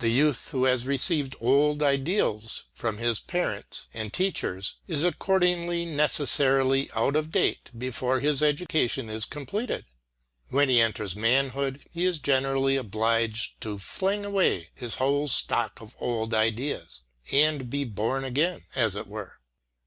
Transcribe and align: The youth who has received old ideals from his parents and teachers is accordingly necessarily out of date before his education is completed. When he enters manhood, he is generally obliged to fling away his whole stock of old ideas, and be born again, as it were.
The 0.00 0.10
youth 0.10 0.50
who 0.50 0.64
has 0.64 0.86
received 0.86 1.34
old 1.40 1.82
ideals 1.82 2.64
from 2.74 2.98
his 2.98 3.20
parents 3.20 3.88
and 3.94 4.12
teachers 4.12 4.76
is 4.86 5.02
accordingly 5.02 5.86
necessarily 5.86 6.90
out 6.94 7.16
of 7.16 7.30
date 7.32 7.70
before 7.78 8.20
his 8.20 8.42
education 8.42 9.08
is 9.08 9.24
completed. 9.24 9.86
When 10.50 10.68
he 10.68 10.78
enters 10.82 11.16
manhood, 11.16 11.86
he 11.90 12.04
is 12.04 12.18
generally 12.18 12.76
obliged 12.76 13.62
to 13.62 13.78
fling 13.78 14.26
away 14.26 14.68
his 14.74 14.96
whole 14.96 15.26
stock 15.26 15.80
of 15.80 15.96
old 15.98 16.34
ideas, 16.34 17.04
and 17.32 17.70
be 17.70 17.84
born 17.84 18.24
again, 18.24 18.66
as 18.74 18.94
it 18.94 19.06
were. 19.06 19.38